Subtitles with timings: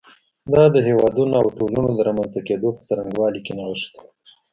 [0.53, 3.99] دا د هېوادونو او ټولنو د رامنځته کېدو په څرنګوالي کې نغښتی.